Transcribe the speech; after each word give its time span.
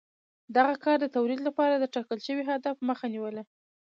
دغه 0.55 0.73
کار 0.83 0.97
د 1.01 1.05
تولید 1.15 1.39
لپاره 1.47 1.73
د 1.77 1.85
ټاکل 1.93 2.19
شوي 2.27 2.43
هدف 2.51 2.75
مخه 2.89 3.05
نیوله 3.13 3.43